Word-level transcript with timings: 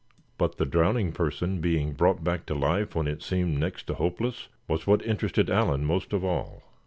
But 0.39 0.57
the 0.57 0.65
drowning 0.65 1.11
person 1.11 1.59
being 1.61 1.93
brought 1.93 2.23
back 2.23 2.47
to 2.47 2.55
life 2.55 2.95
when 2.95 3.07
it 3.07 3.21
seemed 3.21 3.59
next 3.59 3.83
to 3.85 3.93
hopeless 3.93 4.47
was 4.67 4.87
what 4.87 5.05
interested 5.05 5.47
Allan 5.47 5.85
most 5.85 6.11
of 6.11 6.23
all. 6.25 6.63